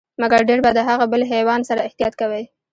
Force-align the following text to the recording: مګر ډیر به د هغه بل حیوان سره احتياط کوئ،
مګر 0.21 0.39
ډیر 0.49 0.59
به 0.65 0.71
د 0.77 0.79
هغه 0.89 1.05
بل 1.11 1.21
حیوان 1.31 1.61
سره 1.69 1.85
احتياط 1.87 2.13
کوئ، 2.21 2.43